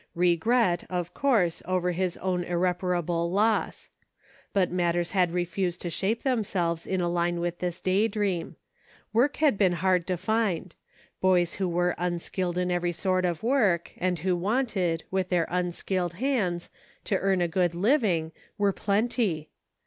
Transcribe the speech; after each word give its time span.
Regret, 0.15 0.83
of 0.89 1.13
course, 1.13 1.61
over 1.65 1.91
his 1.91 2.17
own 2.17 2.43
irreparable 2.45 3.29
loss. 3.29 3.87
But 4.51 4.71
matters 4.71 5.11
had 5.11 5.31
re 5.31 5.45
fused 5.45 5.79
to 5.83 5.91
shape 5.91 6.23
themselves 6.23 6.87
in 6.87 7.01
a 7.01 7.07
line 7.07 7.39
with 7.39 7.59
this 7.59 7.79
day 7.79 8.07
dream. 8.07 8.55
Work 9.13 9.37
had 9.37 9.59
been 9.59 9.73
hard 9.73 10.07
to 10.07 10.17
find; 10.17 10.73
boys 11.19 11.53
who 11.53 11.69
were 11.69 11.93
unskilled 11.99 12.57
in 12.57 12.71
every 12.71 12.93
sort 12.93 13.25
of 13.25 13.43
work, 13.43 13.91
and 13.95 14.17
who 14.17 14.35
wanted, 14.35 15.03
with 15.11 15.29
their 15.29 15.45
unskilled 15.51 16.13
hands, 16.15 16.71
to 17.03 17.19
earn 17.19 17.39
a 17.39 17.47
good 17.47 17.75
living, 17.75 18.31
were 18.57 18.73
plenty. 18.73 19.51